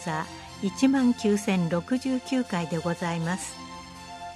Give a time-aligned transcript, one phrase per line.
[0.00, 0.26] 座
[0.62, 3.56] 1万9069回でございます。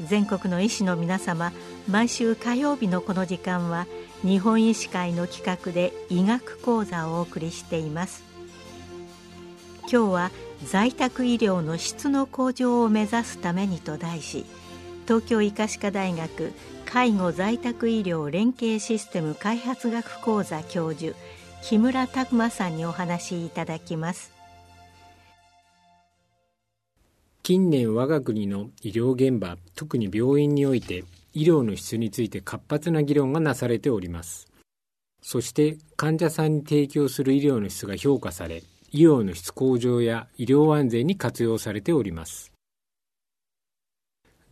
[0.01, 1.53] 全国の医師の皆様
[1.89, 3.87] 毎週火曜日のこの時間は
[4.23, 8.25] 日本医師会の企画で医学講座をお送りしています。
[9.83, 10.31] 今日は
[10.65, 14.47] 在宅医療の質の向上を目指すためにと題し
[15.07, 16.53] 東京医科歯科大学
[16.87, 21.15] 介護在宅医療連携システム開発学講座教授
[21.63, 24.33] 木村拓磨さんにお話しいただきます。
[27.45, 34.49] 近年我が国の医療現場特に病院において医療の質について活発な議論がなされております。
[35.21, 42.51] そして患者さんに提供する医療の質が評価され医療の質向上や医療安全に活用されております。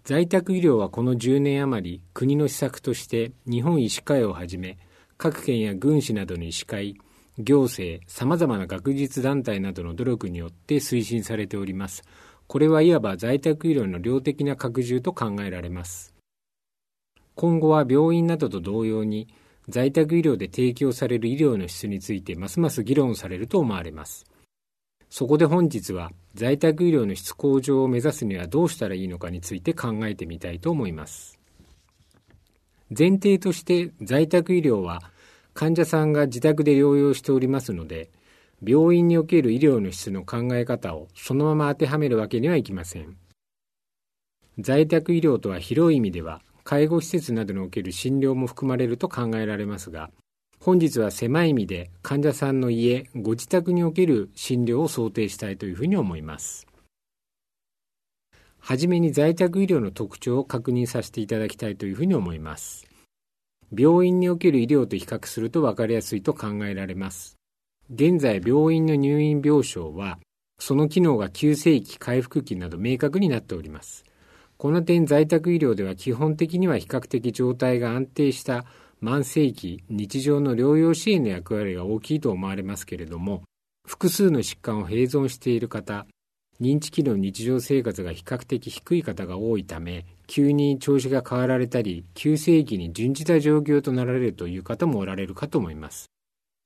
[0.05, 4.77] 在宅医療はこの10年余り国の施策として日本医師会をはじめ
[5.17, 6.99] 各県や軍市などの医師会
[7.39, 12.03] 行政さまざまな学術団体などの努力によって推進されております。
[12.53, 16.15] これはいわば在宅医療の量的な拡充と考えられます。
[17.35, 19.27] 今後は病院などと同様に、
[19.71, 24.27] 在宅医療で提供される医療の質についてますます議論されると思われます。
[25.09, 31.39] そこで本日は在宅医療の質向上を目指すにはどうしたらいいのかについて考えてみたいと思います。
[32.91, 35.01] 前提として在宅医療は
[35.55, 38.11] 患者さんが自宅で療養しておりますので、
[38.65, 43.17] 病院における医療の質の考え方をそのまま当てはめるわけにはいきません。
[44.59, 50.11] 在宅医療とは広い意味では、介護施設などにおける診療も含まれると考えられますが、
[50.61, 56.69] 本日は狭い意味で患者さんの家、ご自宅における診療を想定したいというふうに思います。
[58.61, 62.87] はじめに在宅医療の特徴を確認させていただきたいというふうに思います。
[63.77, 67.42] 病院における医療と比較すると分かりやすいと考えられます。
[67.95, 70.19] 現在病院の入院病床は、
[70.59, 74.05] その機能が急性期、回復期など明確になっております。
[74.57, 78.65] この点在宅医療では基本的には比較的状態が安定した
[79.03, 83.43] 慢性期、日常の療養支援の役割が大きいと思われますけれども、
[83.87, 86.07] 複数の疾患を併存している方、
[86.63, 96.07] 認知機能日常生活が比較的低い方が多いため、急に調子が変わられたり、急性期に準じた状況となられるという方もおられるかと思います。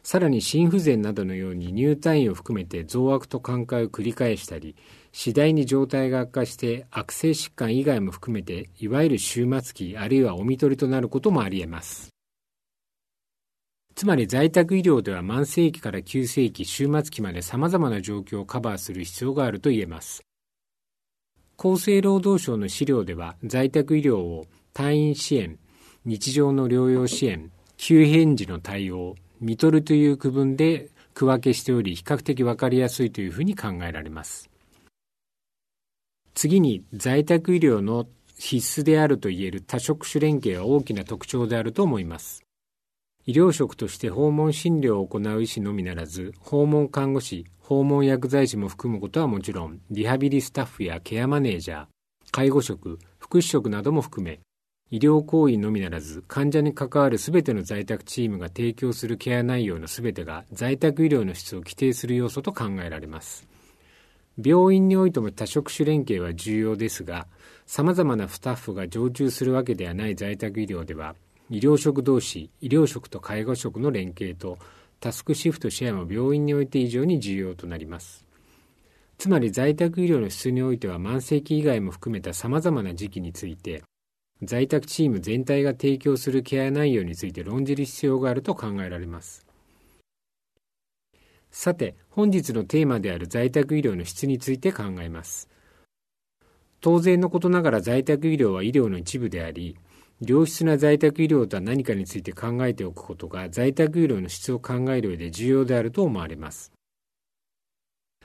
[0.08, 4.76] さらに心不全などのように入退院を含めて増悪と寛解を繰り返したり、
[5.10, 12.10] 次第に状態が悪化して悪性疾患以外も含めて、いわゆる終末期あるいはお見取りとなることもあり得ます。
[13.96, 20.22] つまり在宅医療では慢性期から急性期、終末期まで様々な状況をカバーする必要があると言えます。
[21.58, 25.58] 厚生労働省の資料では在宅医療を退院支援、
[26.04, 34.50] 日常の療養支援、急変時の対応、見取るという区分で区分けしており、比較的わかりやすいというふうに考えられます。
[36.34, 38.06] 次に、在宅医療の
[38.38, 42.44] 必須であると言える多職種連携は大きな特徴であると思います。
[43.24, 51.86] 医療職として訪問診療を行う医師のみならず、訪問看護師、訪問薬剤師も含むことはもちろん、リハビリスタッフやケアマネージャー、
[52.30, 54.40] 介護職、福祉職なども含め、
[54.92, 63.48] 医療行為のみならず患者に関わるすべての在宅チームが提供するケア内容のすべてが在宅医療の質を規定する要素と考えられます。
[64.40, 67.26] 病院においても多職種連携は重要ですが
[67.66, 71.16] 様々なスタッフが常駐するわけではない在宅医療では
[71.50, 74.58] 医療職同士医療職と介護職の連携と
[75.00, 78.24] タスクシフトシェアも病院において以上に重要となります。
[79.18, 83.82] つまり在宅医療の質においては慢性期以外も含めた様々な時期について
[84.42, 89.46] 在宅チーム全体が提供するケア内容について論じる必要があると考えられます。
[91.50, 95.48] さて、本日のテーマである在宅医療の質について考えます。
[96.82, 99.76] 当然のことながら在宅医療は医療の一部であり、
[100.20, 106.72] 良質な在宅医療とは何かについて考えておくことが在宅医療の質を考える上で重要であると思われます。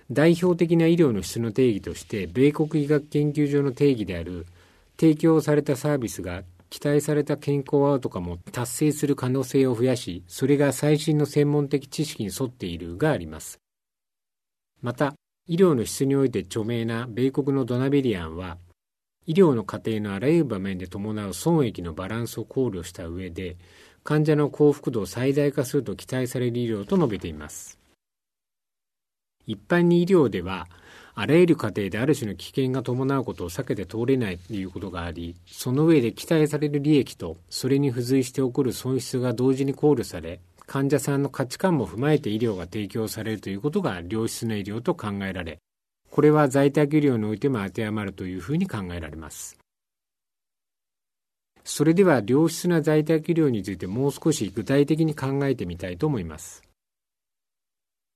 [0.10, 4.46] 代表的な医療の質の定義として、米国医学研究所の定義である
[5.02, 13.60] 提供されたサービスが期待された健康アウトカムを達成する可能性を増やし、それが最新の専門的知識に沿っているがあります。
[14.80, 15.16] また、
[15.48, 18.60] 医療の質において著名な米国のドナベリアンは、
[19.26, 23.58] 医療の過程のあらゆる場面で伴う損益のバランスを考慮した上で、
[24.04, 27.80] 患者の幸福度を最大化すると期待される医療と述べています。
[29.48, 30.68] 一般に医療では、
[31.22, 45.60] あらゆる過程である種の危険が伴うことを避けて通れないということがあり、その上で期待される利益と、それに付随して起こる損失が同時に考慮され、患者さんの価値観も踏まえて医療が提供されるということが良質な医療と考えられ、
[46.10, 49.60] これは在宅医療においても当てはまるというふうに考えられます。
[51.64, 56.64] それでは良質な在宅医療についてもう少し具体的に考えてみたいと思います。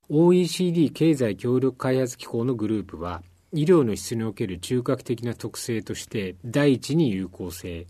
[0.09, 7.87] OECD 経済協力開発機構のグループは医療の質における中核的な特性として第一に有効性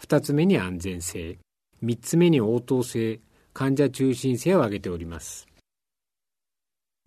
[0.00, 1.38] 2つ目に安全性
[1.82, 3.18] 3つ目に応答性
[3.52, 5.46] 患者中心性を挙げております。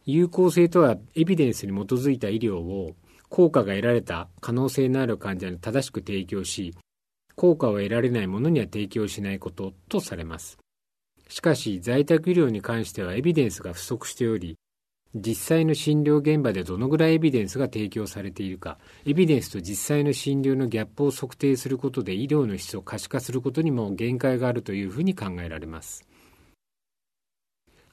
[0.06, 2.96] 有効性とはエビデンスに基づいた医療を
[3.30, 6.76] 効果が得られた可能性のある患者に正しく提供し
[7.36, 10.58] 効果を得られないものには提供しないこととされます。
[11.30, 14.58] しかし在宅医療に関してはエビデンスが不足しており
[15.16, 26.08] 実際の診療現場でどのぐらいエビデンスが提供されているかエビデンスと実際の診療のギャップを測定することで医療の質を可視化することにも限界があるというふうに考えられます。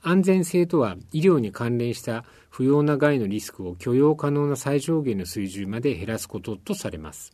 [0.02, 7.32] 安全性とは医療に関連した不要な害のリスクを許容可能な最小限の水準まで減らすこととされます。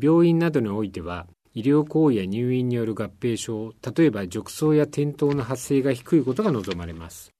[0.00, 7.32] 病院などにおいては医療行為や入院による合併症、例えば褥瘡や転倒の発生が低いことが望まれます。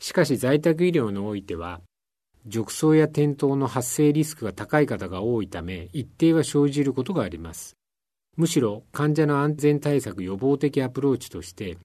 [0.00, 1.80] しかし在宅医療においては、
[2.46, 7.76] 褥瘡や転倒の発生リスクが高い方が多いため、一定は生じることがあります。
[8.36, 11.78] むしろ患者の安全対策予防的アプローチとして、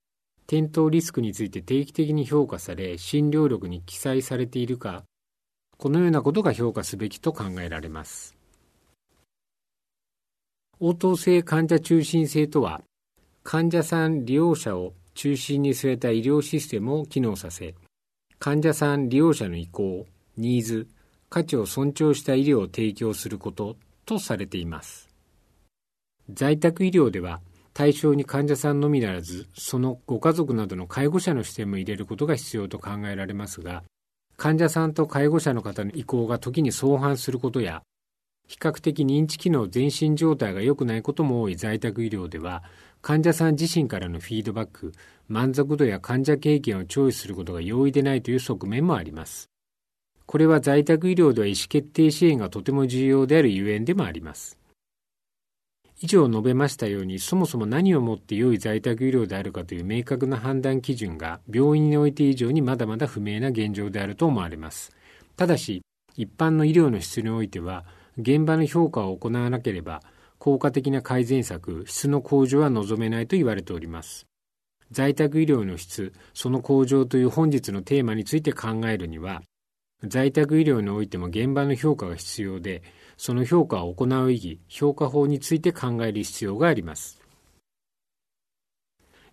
[0.46, 5.04] 転倒リスクについて定期的に評価され、診療力に記載されているか、
[5.76, 8.39] このようなことが評価すべきと考えられます。
[10.80, 12.82] 応答性患者中心性とは、
[13.42, 17.74] 患者さん利用者を中心に据えた医療システムを機能させ、
[18.38, 20.06] 患者さん利用者の意向、
[20.38, 20.88] ニーズ、
[21.28, 25.10] 価値を尊重した医療を提供することとされています。
[26.30, 27.40] 在宅医療では、
[27.74, 33.84] 対象に患者さんのみならず、そのご家族などの介護者の視点も入れることが必要と考えられますが、
[34.38, 37.82] 患者さんと介護者の方の意向が時に相反することや、
[38.50, 42.64] 比較的認知機能全身状態が良くないことも多い在宅医療では、
[43.00, 44.90] 患者さん自身からのフィードバック、
[45.28, 49.48] 満足度や患者経験をチョイスすることが容易でないという側面もあります。
[50.26, 54.58] これは在宅医療では意思決定支援がとても重要であるゆえんでもあります。
[56.00, 64.90] 以上述べましたように、そもそも何をもって良い在宅医療であるかという明確な判断基準が病院において以上にまだまだ不明な現状であると思われます。
[65.36, 65.82] ただし、
[66.16, 67.84] 一般の医療の質においては、
[68.20, 70.02] 現場の評価を行わなければ、
[70.38, 74.26] 効果的な改善策、質の向上は望めないと言われております。
[74.90, 79.42] 在宅医療の質、その向上という本日のテーマについて考えるには、
[80.02, 82.82] 在宅医療においても現場の評価が必要で、
[83.16, 87.20] その評価を行う意義、評価法について考える必要があります。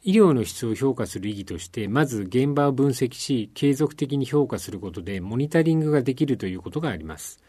[0.04, 7.42] 医療の質を評価する意義として、まず現場を分析し、継続的に評価することでモニタリングができるということがあります。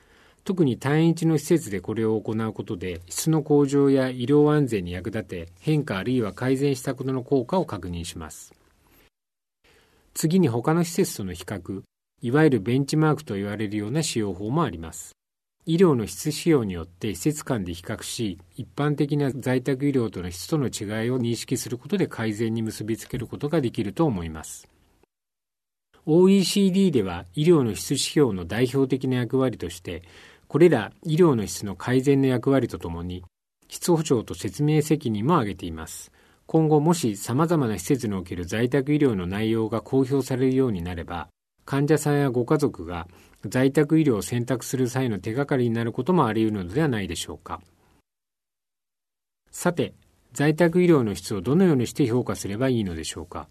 [0.48, 8.54] 特に単一の施設でこれを行うことで質の向上や医療安全に役立て変化あるいは改善したことの効果を確認します。
[10.14, 11.82] 次に他の施設との比較
[12.22, 15.12] いわゆるベンチマークと言われるような使用法もあります。
[15.66, 24.66] 医療の質使用によって施設間で比較し一般的な在宅医療との質との違いを認識することで改善に結びつけることができると思います。
[26.10, 30.02] OECD では医療の質指標の代表的な役割として
[30.48, 33.22] これら医療の質の改善の役割とともに、
[33.68, 36.10] 質保証と説明責任も挙げています。
[36.46, 41.28] 今後もし様々な施設における在宅医療の内容が公表されるようになれば、
[41.66, 43.06] 患者さんやご家族が
[43.46, 47.60] 在宅医療を選択する際の手がかりになることもあり得るのではないでしょうか。
[49.50, 49.92] さて、
[50.32, 53.48] 在宅医療の質をどのようにして評価すればいいのでしょうか。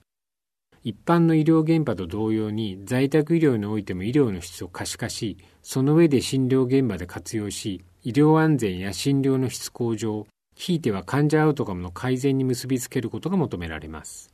[0.87, 10.25] 一般の医療現場と同様に在宅医療においても医療の質を可視化し、その上で診療現場で活用し、医療安全や診療の質向上、
[10.55, 14.33] ひいては患者アウトカムの改善に結びつけることが求められます。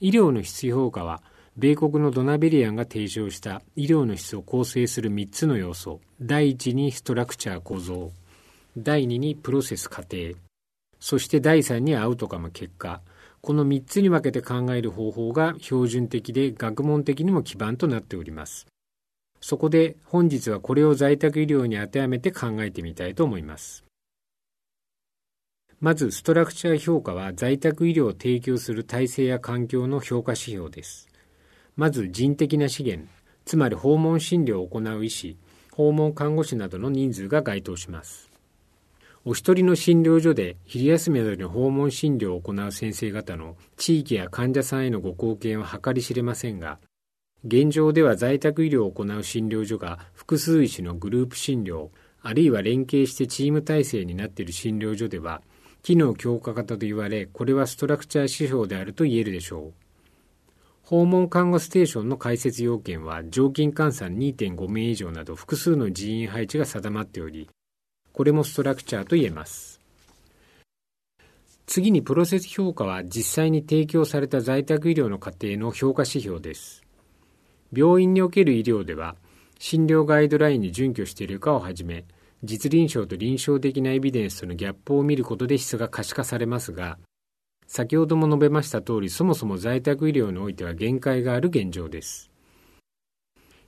[0.00, 1.22] 医療の質評価は、
[1.58, 8.12] 米国のドナベリアンが提唱した医療の質を構成する3つの要素、第1にストラクチャー構造、
[8.78, 10.38] 第2にプロセス過程、
[11.00, 13.02] そして第3にアウトカム結果、
[13.40, 18.66] この3つに分けて考える方法が標準的で学問的にも基盤となっております。
[19.40, 23.84] そこで本日はこれを在宅医療に当てはめて考えてみたいと思います。
[25.80, 31.08] まず、ストラクチャー評価は在宅医療を提供する体制や環境の評価指標です。
[31.76, 33.08] まず、人的な資源、
[33.44, 35.36] つまり訪問診療を行う医師、
[35.72, 38.27] 訪問看護師などの人数が該当します。
[39.30, 46.78] お一人の診療所で昼休みなどに訪問診療を行う先生方の地域や患者さんへのご貢献は計り知れませんが、
[47.44, 51.90] 現状では在宅医療を行う診療所が複数医師のグループ診療、
[52.22, 55.42] あるいは連携してチーム体制になっている診療所では、
[55.82, 60.52] 機能強化型と言われ、これはストラクチャー指標であると言えるでしょう。
[60.80, 67.50] 訪問看護ステーションの開設要件は常勤換算2.5名以上など複数の人員配置が定まっており、
[68.18, 69.80] これもストラクチャーと言えます。
[71.66, 76.82] 次にプロセス評価は実際に提供された在宅医療の過程の評価指標です。
[77.72, 79.14] 病院における医療では、
[79.60, 82.06] 診療ガイドラインに準拠しているかをはじめ、
[82.42, 86.98] 実臨床と臨床的なエビデンスとのギャップを見ることで質が可視化されますが、
[87.68, 92.32] 先ほども述べました通り、そもそも在宅医療においては限界がある現状です。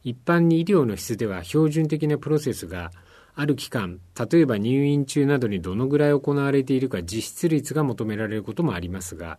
[0.02, 2.90] 一般に医療の質では標準的なプロセスが
[3.34, 9.38] ある期間、例えば入院中などにどのぐらい行われているか実質率が求められることもありますが、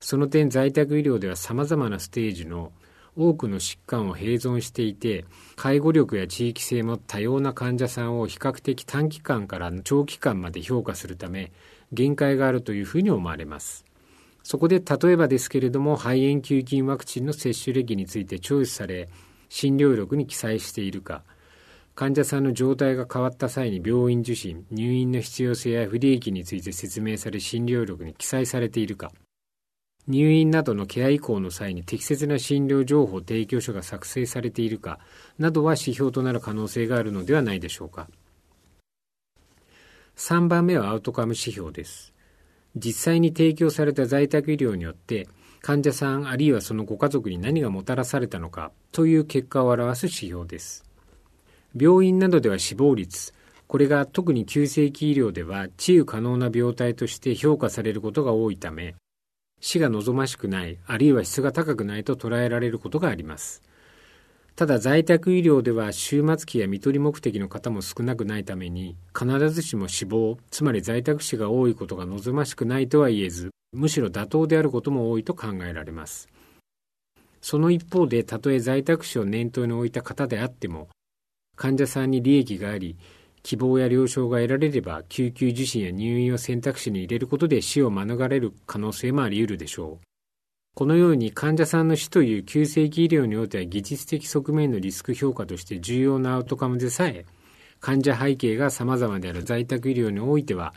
[0.00, 2.72] その点在宅医療では様々なステージの
[3.16, 5.24] 多くの疾患を併存していて、
[5.56, 11.52] 介護力や地域性も多様な患者さんを比較的短期間から長期間まで評価するため、
[11.92, 13.84] 限界があるというふうに思われます。
[14.42, 19.08] そこで例えばですけれども、肺炎球菌ワクチンの接種歴についてチョイスされ、
[19.48, 21.22] 診療力に記載しているか、
[22.00, 29.12] 患者さんの状態が変わった際に病院受診、入院の必要性や不利益について説明され診療力に記載されているか、
[30.06, 34.98] 入院などのケア移行の際に適切な診療情報提供書が作成されているか
[35.38, 38.08] などは指標となる可能性があるのではないでしょうか。
[40.16, 42.14] 3番目はアウトカム指標です。
[42.76, 45.28] 実際に提供された在宅医療によって
[45.60, 50.89] 患者さんあるいはそのご家族に何がもたらされたのかという結果を表す指標です。
[51.74, 53.32] 病院などでは死亡率、
[53.66, 58.96] これが特に急性期医療では治癒可能な病態として評価されることが多いため、
[59.60, 63.62] 死が望ましくない、あるいは質が高くないと捉えられることがあります。
[64.56, 76.28] ただ在宅医療では終末期や看取り目的の方も少なくないために、必ずしも死亡、つまり在宅死が多いことが望ましくないとは言えず、むしろ妥当であることも多いと考えられます。
[77.40, 80.88] その一方で、たとえ在宅死を念頭に置いた方であっても、
[81.60, 82.96] 患者さんに利益があり、
[83.42, 90.06] 希望や了承が得られれば救急受診や入院を選択肢に入れることで死を免れる可能性もあり得るでしょう。
[90.74, 97.26] このように患者さんの死という急性期医療においては技術的側面のリスク評価として重要なアウトカムでさえ、
[97.78, 100.72] 患者背景が様々である在宅医療においては、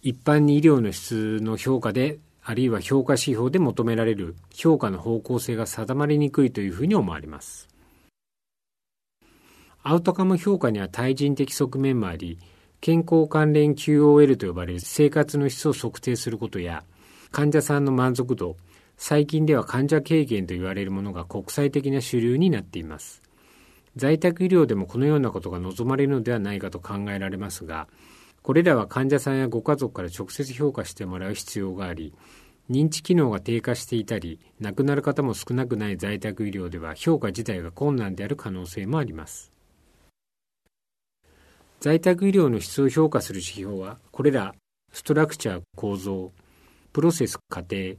[0.00, 7.73] 一般に医療の質の評価で、あるいは評価指標で求められる評価の方向性が定まりにくいというふうに思われます。
[9.86, 12.38] アウトカム評価には対人的側面もあり、
[12.80, 16.84] 健康関連 QOL と呼ばれる生活の質を測定することや、
[17.30, 18.56] 患者さんの満足度、
[18.96, 23.20] 最近では患者経験と言われるものが国際的な主流になっています。
[23.94, 27.86] 在宅医療でもこのようなことが望まれるのではないかと考えられますが、
[28.40, 32.14] これらは患者さんやご家族から直接評価してもらう必要があり、
[32.70, 39.53] 認知機能が低下していたり、亡くなる方も少なくない在宅医療では評価自体が困難である可能性もあります。
[41.84, 44.54] 在宅医療の質を評価する指標は、これら、
[44.90, 46.32] ストラクチャー構造、
[46.94, 47.96] プロセス過程、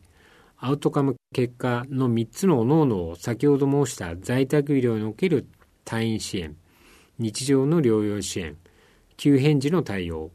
[0.58, 5.46] アウトカム結果の3つの各々を先ほど申した在宅医療における
[5.86, 6.56] 退院支援、
[7.20, 8.58] 日常の療養支援、
[9.18, 10.32] 急変時の対応、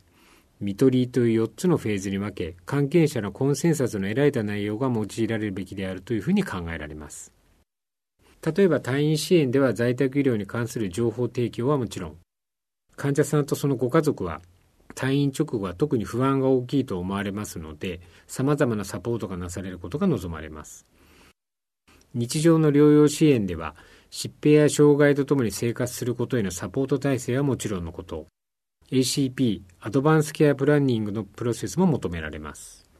[0.61, 7.33] 見取りという4つのフェーズに分け、関係者のコンセンサスの得られた内容が用いられるべきであるというふうに考えられます。
[8.47, 12.17] 例えば退院支援では在宅医療に関する情報提供はもちろん、
[12.97, 14.41] 患者さんとそのご家族は
[14.95, 20.87] 退院直後は特に不安が大きいと思われますので、様々なサポートがなされることが望まれます。
[22.13, 23.77] 日常の療養支援では、
[24.11, 28.27] 疾病や障害とともに生活することへのサポート体制はもちろんのこと、
[28.91, 32.91] ACP、アドバンスケアプランニングのプロセスも求められます。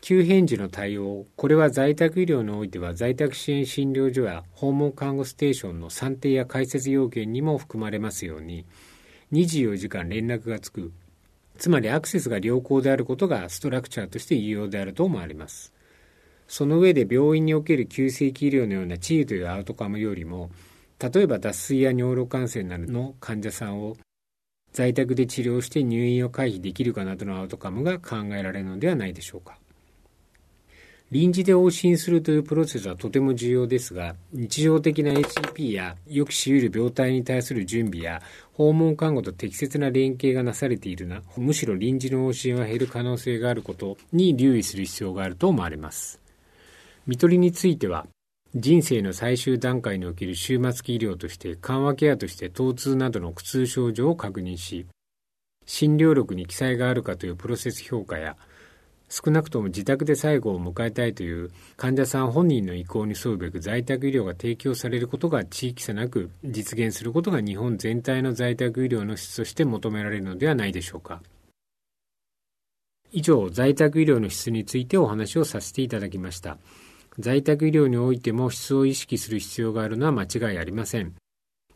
[0.00, 8.64] 急変時の対応、これは在宅医療においては在宅支援診療所や訪問看護ステーションの算定や開設要件にも含まれますように、
[9.32, 10.92] 24時間連絡がつく、
[11.58, 15.72] つまりアクセスが良好であることがストラクチャーとして有用であると思われます。
[16.48, 20.50] その上で病院における急性期医療のような治癒というアウトカムよりも、
[20.98, 23.96] 例えば脱水や尿路感染などの患者さんを
[24.72, 29.58] 在宅で治療して入院を回避できるかなどのアウトカムが考えられるのではないでしょうか。
[31.12, 38.22] 臨時で往診するというプロセスはとても重要ですが、日常的な HCP や予期し得る病態に対する準備や
[38.54, 46.18] 訪問看護と適切な連携がなされているな、むしろ臨時の往診は減る可能性があることに留意する必要があると思われます。
[47.06, 48.06] 看取りについては、
[48.54, 54.86] 人生の最終段階における終末期医療として緩和ケアとして疼痛などの苦痛症状を確認し、
[55.66, 58.38] 診療力に記載があるかというプロセス評価や、
[59.12, 71.22] 少なくとも自宅で最後を迎えたいという患者さん本人の意向に沿うべく在宅医療が提供されることが地域差なく実現することが日本全体の在宅医療の質として求められるのではないでしょうか。
[73.10, 76.56] 以上、在宅医療の質についてお話をさせていただきました。
[77.18, 81.14] 在宅医療においても質を意識する必要があるのは間違いありません。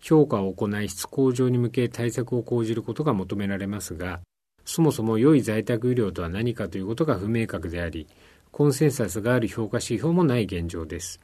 [0.01, 4.21] 評価を行い質向上に向け対策を講じることが求められますが、
[4.67, 8.09] そもそも良い在宅医療とは何かということが不明確であり、
[8.51, 11.21] コンセンサスがある評価指標もない現状です。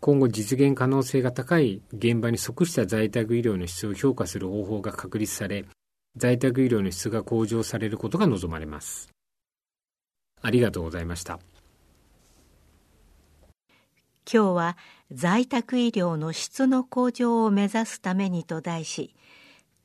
[0.00, 5.66] 今後実現可能性が高い現場に即した在宅医療の質を評価する方法が確立され、
[6.16, 9.10] 在宅医療の質が向上されることが望まれます。
[10.40, 11.40] ありがとうございました。
[14.30, 14.78] 今日は
[15.12, 19.14] 在宅医療の質の向上を目指すためにと題し、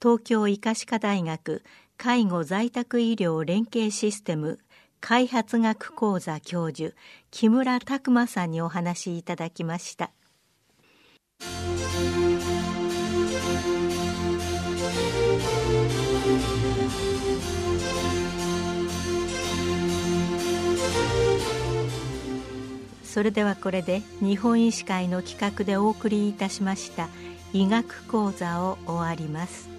[0.02, 1.64] 東京医科歯科大学
[2.02, 4.60] 介護在宅医療連携システム
[5.02, 6.96] 開発学講座教授
[7.30, 10.12] 木村拓磨さんにお話しいただきました。
[23.04, 27.10] それではこれで日本医師会の企画でお送りいたしました
[27.52, 29.79] 医学講座を終わります。